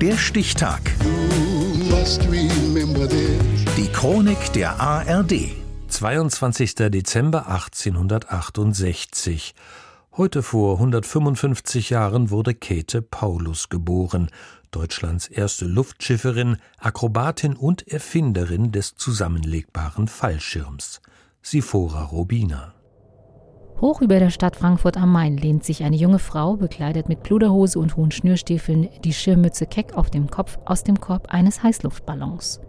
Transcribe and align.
Der 0.00 0.16
Stichtag. 0.16 0.80
Die 3.76 3.88
Chronik 3.92 4.52
der 4.52 4.80
ARD. 4.80 5.50
22. 5.88 6.76
Dezember 6.76 7.48
1868. 7.48 9.56
Heute 10.16 10.44
vor 10.44 10.74
155 10.74 11.90
Jahren 11.90 12.30
wurde 12.30 12.54
Käthe 12.54 13.02
Paulus 13.02 13.70
geboren, 13.70 14.30
Deutschlands 14.70 15.26
erste 15.26 15.64
Luftschifferin, 15.64 16.58
Akrobatin 16.78 17.56
und 17.56 17.88
Erfinderin 17.88 18.70
des 18.70 18.94
zusammenlegbaren 18.94 20.06
Fallschirms. 20.06 21.00
Sifora 21.42 22.04
Robina. 22.04 22.72
Hoch 23.80 24.00
über 24.00 24.18
der 24.18 24.30
Stadt 24.30 24.56
Frankfurt 24.56 24.96
am 24.96 25.12
Main 25.12 25.36
lehnt 25.36 25.64
sich 25.64 25.84
eine 25.84 25.94
junge 25.94 26.18
Frau, 26.18 26.56
bekleidet 26.56 27.08
mit 27.08 27.22
Pluderhose 27.22 27.78
und 27.78 27.96
hohen 27.96 28.10
Schnürstiefeln, 28.10 28.88
die 29.04 29.12
Schirmmütze 29.12 29.66
keck 29.66 29.96
auf 29.96 30.10
dem 30.10 30.28
Kopf 30.28 30.58
aus 30.64 30.82
dem 30.82 31.00
Korb 31.00 31.28
eines 31.32 31.62
Heißluftballons. 31.62 32.60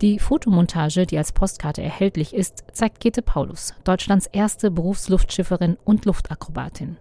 Die 0.00 0.18
Fotomontage, 0.18 1.04
die 1.04 1.18
als 1.18 1.32
Postkarte 1.32 1.82
erhältlich 1.82 2.32
ist, 2.32 2.64
zeigt 2.72 3.00
Käthe 3.00 3.20
Paulus, 3.20 3.74
Deutschlands 3.84 4.26
erste 4.26 4.70
Berufsluftschifferin 4.70 5.76
und 5.84 6.06
Luftakrobatin. 6.06 6.96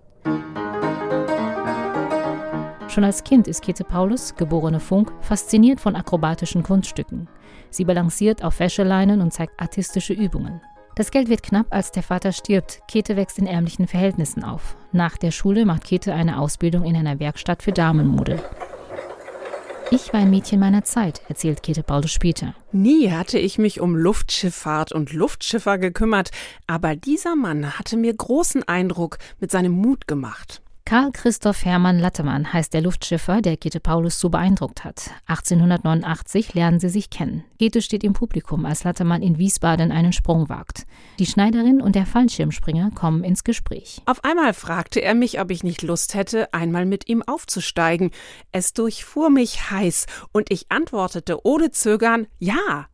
Schon 2.90 3.04
als 3.04 3.24
Kind 3.24 3.48
ist 3.48 3.62
Käthe 3.62 3.86
Paulus, 3.86 4.36
geborene 4.36 4.82
Funk, 4.82 5.14
fasziniert 5.22 5.80
von 5.80 5.96
akrobatischen 5.96 6.64
Kunststücken. 6.64 7.30
Sie 7.70 7.86
balanciert 7.86 8.44
auf 8.44 8.60
Wäscheleinen 8.60 9.22
und 9.22 9.32
zeigt 9.32 9.62
artistische 9.62 10.14
Übungen. 10.14 10.60
Das 10.98 11.12
Geld 11.12 11.30
wird 11.30 11.44
knapp, 11.44 11.68
als 11.70 11.92
der 11.92 12.02
Vater 12.02 12.32
stirbt. 12.32 12.82
Käthe 12.88 13.16
wächst 13.16 13.38
in 13.38 13.46
ärmlichen 13.46 13.88
Verhältnissen 13.88 14.44
auf. 14.44 14.76
Nach 14.92 15.16
der 15.16 15.30
Schule 15.30 15.64
macht 15.64 15.84
Käthe 15.84 16.12
eine 16.12 16.40
Ausbildung 16.40 16.86
in 16.86 16.96
einer 16.96 17.20
Werkstatt 17.20 17.62
für 17.62 17.72
Damenmode. 17.72 18.44
Ich 19.92 20.12
war 20.12 20.22
ein 20.22 20.32
Mädchen 20.32 20.60
meiner 20.60 20.84
Zeit, 20.84 21.22
erzählt 21.30 21.62
Käthe 21.62 21.84
Paulus 21.84 22.12
später. 22.12 22.56
Nie 22.72 23.12
hatte 23.12 23.38
ich 23.38 23.60
mich 23.60 23.80
um 23.80 23.96
Luftschifffahrt 23.96 24.92
und 24.92 25.14
Luftschiffer 25.14 25.78
gekümmert, 25.78 26.32
aber 26.66 26.96
dieser 26.96 27.36
Mann 27.36 27.78
hatte 27.78 27.96
mir 27.96 28.16
großen 28.16 28.68
Eindruck 28.68 29.20
mit 29.40 29.52
seinem 29.52 29.74
Mut 29.74 30.08
gemacht. 30.08 30.64
Karl 30.88 31.12
Christoph 31.12 31.66
Hermann 31.66 32.00
Lattemann 32.00 32.54
heißt 32.54 32.74
der 32.74 32.80
Luftschiffer, 32.80 33.42
der 33.42 33.58
Käthe 33.58 33.82
Paulus 33.82 34.22
so 34.22 34.30
beeindruckt 34.30 34.86
hat. 34.86 35.12
1889 35.26 36.54
lernen 36.54 36.80
sie 36.80 36.88
sich 36.88 37.10
kennen. 37.10 37.44
Käthe 37.60 37.82
steht 37.82 38.06
im 38.06 38.14
Publikum, 38.14 38.66
als 38.66 38.86
Lattemann 38.86 39.22
in 39.22 39.38
Wiesbaden 39.38 39.92
einen 39.92 40.14
Sprung 40.14 40.48
wagt. 40.48 40.86
Die 41.20 41.26
Schneiderin 41.26 41.82
und 41.82 41.96
der 41.96 42.06
Fallschirmspringer 42.06 42.92
kommen 42.92 43.26
ins 43.26 43.44
Gespräch. 43.44 44.02
Auf 44.06 44.24
einmal 44.24 44.54
fragte 44.54 45.02
er 45.02 45.14
mich, 45.14 45.42
ob 45.42 45.52
ich 45.52 45.62
nicht 45.62 45.82
Lust 45.82 46.14
hätte, 46.14 46.54
einmal 46.54 46.86
mit 46.86 47.10
ihm 47.10 47.22
aufzusteigen. 47.22 48.12
Es 48.54 48.72
durchfuhr 48.72 49.30
mich 49.30 49.70
heiß 49.70 50.06
und 50.32 50.50
ich 50.54 50.68
antwortete 50.72 51.46
ohne 51.46 51.70
Zögern 51.72 52.28
Ja. 52.40 52.88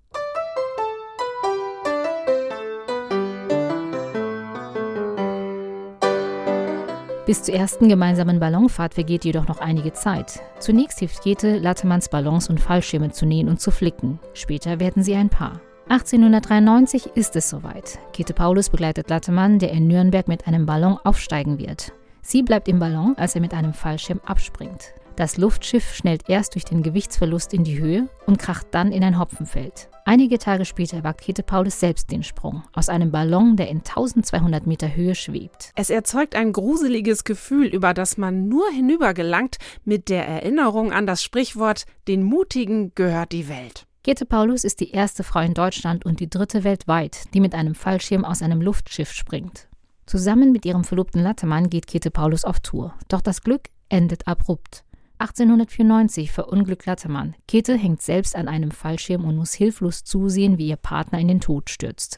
Bis 7.26 7.42
zur 7.42 7.56
ersten 7.56 7.88
gemeinsamen 7.88 8.42
Ballonfahrt 8.42 8.96
vergeht 8.96 9.24
jedoch 9.24 9.48
noch 9.48 9.60
einige 9.60 9.94
Zeit. 9.94 10.42
Zunächst 10.60 11.00
hilft 11.00 11.24
Käthe, 11.24 11.58
Lattemanns 11.58 12.10
Ballons 12.10 12.50
und 12.50 12.60
Fallschirme 12.60 13.12
zu 13.12 13.26
nähen 13.26 13.48
und 13.48 13.62
zu 13.62 13.72
flicken. 13.72 14.20
Später 14.34 14.82
werden 14.82 15.04
sie 15.04 15.16
ein 15.16 15.30
Paar. 15.30 15.62
1893 15.88 17.12
ist 17.16 17.38
es 17.38 17.50
soweit. 17.50 17.98
Käthe 18.12 18.34
Paulus 18.34 18.70
begleitet 18.70 19.10
Lattemann, 19.10 19.58
der 19.58 19.72
in 19.72 19.88
Nürnberg 19.88 20.28
mit 20.28 20.48
einem 20.48 20.66
Ballon 20.66 20.98
aufsteigen 21.06 21.60
wird. 21.60 21.94
Sie 22.22 22.44
bleibt 22.44 22.68
im 22.68 22.80
Ballon, 22.80 23.16
als 23.18 23.36
er 23.36 23.42
mit 23.42 23.54
einem 23.54 23.74
Fallschirm 23.74 24.20
abspringt. 24.26 24.94
Das 25.16 25.38
Luftschiff 25.38 25.94
schnellt 25.94 26.28
erst 26.28 26.56
durch 26.56 26.66
den 26.66 26.82
Gewichtsverlust 26.82 27.54
in 27.54 27.64
die 27.64 27.80
Höhe 27.80 28.10
und 28.26 28.40
kracht 28.40 28.68
dann 28.72 28.92
in 28.92 29.04
ein 29.04 29.20
Hopfenfeld. 29.20 29.90
Einige 30.06 30.40
Tage 30.40 30.66
später 30.66 31.04
wagt 31.04 31.22
Käthe 31.22 31.44
Paulus 31.44 31.80
selbst 31.80 32.12
den 32.12 32.24
Sprung 32.24 32.64
aus 32.74 32.90
einem 32.90 33.12
Ballon, 33.12 33.56
der 33.56 33.70
in 33.70 33.78
1200 33.78 34.66
Meter 34.66 34.96
Höhe 34.96 35.14
schwebt. 35.14 35.72
Es 35.76 35.92
erzeugt 35.92 36.36
ein 36.36 36.52
gruseliges 36.52 37.24
Gefühl, 37.24 37.68
über 37.68 37.94
das 37.94 38.18
man 38.18 38.50
nur 38.50 38.68
hinübergelangt 38.72 39.58
mit 39.86 40.10
der 40.10 40.28
Erinnerung 40.28 40.92
an 40.92 41.06
das 41.06 41.24
Sprichwort 41.24 41.86
Den 42.08 42.24
Mutigen 42.24 42.92
gehört 42.96 43.32
die 43.32 43.48
Welt. 43.48 43.86
Käthe 44.04 44.26
Paulus 44.26 44.66
ist 44.66 44.82
die 44.82 44.92
erste 44.92 45.24
Frau 45.24 45.40
in 45.40 45.54
Deutschland 45.54 46.06
und 46.06 46.20
die 46.20 46.30
dritte 46.30 46.66
weltweit, 46.66 47.34
die 47.34 47.40
mit 47.40 47.54
einem 47.54 47.76
Fallschirm 47.76 48.26
aus 48.26 48.42
einem 48.42 48.62
Luftschiff 48.62 49.14
springt. 49.14 49.70
Zusammen 50.06 50.52
mit 50.52 50.66
ihrem 50.66 50.84
Verlobten 50.84 51.22
Lattemann 51.22 51.70
geht 51.70 51.88
Käthe 51.88 52.12
Paulus 52.12 52.44
auf 52.44 52.60
Tour. 52.60 52.96
Doch 53.08 53.22
das 53.22 53.42
Glück 53.42 53.70
endet 53.88 54.28
abrupt. 54.28 54.84
1894 55.24 56.34
verunglückt 56.34 56.86
Lattermann. 56.86 57.34
Käthe 57.48 57.78
hängt 57.78 58.02
selbst 58.02 58.36
an 58.36 58.50
einem 58.50 58.72
Fallschirm 58.72 59.24
und 59.24 59.38
muss 59.38 59.54
hilflos 59.54 60.04
zusehen, 60.04 60.58
wie 60.58 60.68
ihr 60.68 60.76
Partner 60.76 61.18
in 61.18 61.30
den 61.30 61.40
Tod 61.40 61.70
stürzt. 61.70 62.18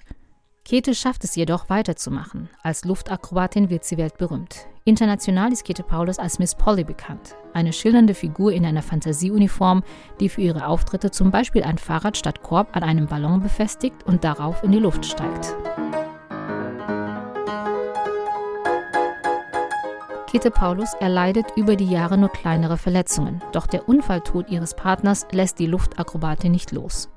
Käthe 0.64 0.96
schafft 0.96 1.24
es 1.24 1.36
jedoch 1.36 1.70
weiterzumachen. 1.70 2.50
Als 2.64 2.84
Luftakrobatin 2.84 3.70
wird 3.70 3.84
sie 3.84 3.98
weltberühmt. 3.98 4.66
International 4.86 5.52
ist 5.52 5.66
Käthe 5.66 5.84
Paulus 5.84 6.18
als 6.18 6.40
Miss 6.40 6.56
Polly 6.56 6.84
bekannt. 6.84 7.36
Eine 7.54 7.74
schillernde 7.74 8.16
Figur 8.16 8.52
in 8.52 8.66
einer 8.66 8.82
Fantasieuniform, 8.82 9.84
die 10.20 10.30
für 10.30 10.42
ihre 10.42 10.66
Auftritte 10.66 11.12
zum 11.12 11.30
Beispiel 11.30 11.62
ein 11.62 11.78
Fahrrad 11.78 12.18
statt 12.18 12.42
Korb 12.42 12.76
an 12.76 12.82
einem 12.82 13.06
Ballon 13.06 13.40
befestigt 13.40 14.04
und 14.08 14.24
darauf 14.24 14.64
in 14.64 14.72
die 14.72 14.80
Luft 14.80 15.06
steigt. 15.06 15.56
Käthe 20.36 20.52
Paulus 20.52 20.94
erleidet 20.96 21.46
über 21.56 21.78
die 21.78 21.90
Jahre 21.90 22.18
nur 22.18 22.28
kleinere 22.28 22.76
Verletzungen, 22.76 23.42
doch 23.54 23.68
der 23.68 23.88
Unfalltod 23.88 24.50
ihres 24.50 24.74
Partners 24.74 25.26
lässt 25.32 25.60
die 25.60 25.66
Luftakrobatin 25.66 26.52
nicht 26.52 26.74
los. 26.74 27.08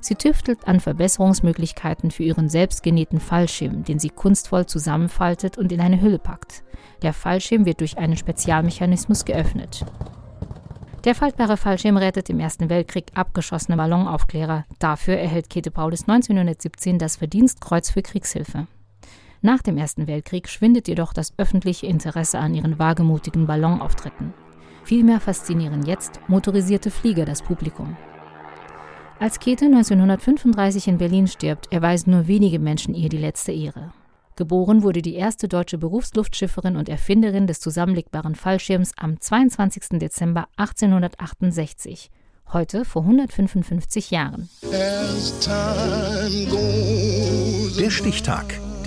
Sie 0.00 0.16
tüftelt 0.16 0.68
an 0.68 0.78
Verbesserungsmöglichkeiten 0.78 2.10
für 2.10 2.24
ihren 2.24 2.50
selbstgenähten 2.50 3.20
Fallschirm, 3.20 3.84
den 3.84 3.98
sie 3.98 4.10
kunstvoll 4.10 4.66
zusammenfaltet 4.66 5.56
und 5.56 5.72
in 5.72 5.80
eine 5.80 6.02
Hülle 6.02 6.18
packt. 6.18 6.62
Der 7.00 7.14
Fallschirm 7.14 7.64
wird 7.64 7.80
durch 7.80 7.96
einen 7.96 8.18
Spezialmechanismus 8.18 9.24
geöffnet. 9.24 9.86
Der 11.04 11.14
faltbare 11.14 11.56
Fallschirm 11.56 11.96
rettet 11.96 12.28
im 12.28 12.38
Ersten 12.38 12.68
Weltkrieg 12.68 13.06
abgeschossene 13.14 13.78
Ballonaufklärer. 13.78 14.66
Dafür 14.78 15.16
erhält 15.16 15.48
Käthe 15.48 15.70
Paulus 15.70 16.02
1917 16.02 16.98
das 16.98 17.16
Verdienstkreuz 17.16 17.88
für 17.88 18.02
Kriegshilfe. 18.02 18.66
Nach 19.40 19.62
dem 19.62 19.78
Ersten 19.78 20.06
Weltkrieg 20.06 20.48
schwindet 20.48 20.88
jedoch 20.88 21.12
das 21.12 21.32
öffentliche 21.38 21.86
Interesse 21.86 22.38
an 22.38 22.54
ihren 22.54 22.78
wagemutigen 22.78 23.46
Ballonauftritten. 23.46 24.34
Vielmehr 24.84 25.20
faszinieren 25.20 25.84
jetzt 25.84 26.20
motorisierte 26.28 26.90
Flieger 26.90 27.24
das 27.24 27.42
Publikum. 27.42 27.96
Als 29.20 29.38
Käthe 29.40 29.66
1935 29.66 30.88
in 30.88 30.98
Berlin 30.98 31.26
stirbt, 31.26 31.72
erweisen 31.72 32.12
nur 32.12 32.26
wenige 32.26 32.58
Menschen 32.58 32.94
ihr 32.94 33.08
die 33.08 33.18
letzte 33.18 33.52
Ehre. 33.52 33.92
Geboren 34.36 34.84
wurde 34.84 35.02
die 35.02 35.14
erste 35.14 35.48
deutsche 35.48 35.78
Berufsluftschifferin 35.78 36.76
und 36.76 36.88
Erfinderin 36.88 37.48
des 37.48 37.58
zusammenlegbaren 37.58 38.36
Fallschirms 38.36 38.92
am 38.96 39.20
22. 39.20 39.98
Dezember 39.98 40.46
1868, 40.56 42.10
heute 42.52 42.84
vor 42.84 43.02
155 43.02 44.12
Jahren. 44.12 44.48
Der 47.80 47.90
Stichtag. 47.90 48.60